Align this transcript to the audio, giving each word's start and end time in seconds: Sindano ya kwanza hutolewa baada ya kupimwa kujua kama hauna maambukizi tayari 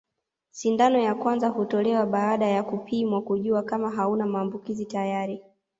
Sindano 0.51 0.99
ya 0.99 1.15
kwanza 1.15 1.47
hutolewa 1.47 2.05
baada 2.05 2.45
ya 2.47 2.63
kupimwa 2.63 3.21
kujua 3.21 3.63
kama 3.63 3.89
hauna 3.91 4.25
maambukizi 4.25 4.85
tayari 4.85 5.41